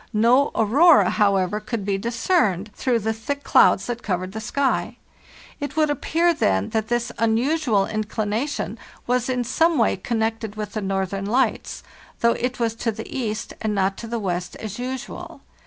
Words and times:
No 0.13 0.49
aurora, 0.55 1.11
however, 1.11 1.59
could 1.59 1.85
be 1.85 1.99
discerned 1.99 2.71
through 2.73 2.97
the 2.97 3.13
thick 3.13 3.43
clouds 3.43 3.85
that 3.85 4.01
covered 4.01 4.31
the 4.31 4.41
sky. 4.41 4.97
It 5.59 5.77
would 5.77 5.91
appear, 5.91 6.33
then, 6.33 6.69
that 6.71 6.87
this 6.87 7.11
unusual 7.19 7.85
inclination 7.85 8.79
was 9.05 9.29
in 9.29 9.43
some 9.43 9.77
way 9.77 9.95
connected 9.95 10.55
with 10.55 10.73
the 10.73 10.81
northern 10.81 11.25
lights, 11.27 11.83
though 12.21 12.33
it 12.33 12.59
was 12.59 12.73
to 12.77 12.91
the 12.91 13.15
east 13.15 13.53
and 13.61 13.75
not 13.75 13.95
to 13.97 14.07
the 14.07 14.17
west, 14.17 14.55
as 14.55 14.79
usual. 14.79 15.41